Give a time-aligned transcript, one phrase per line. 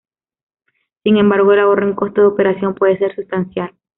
[1.03, 3.71] Sin embargo, el ahorro en costo de operación puede ser sustancial.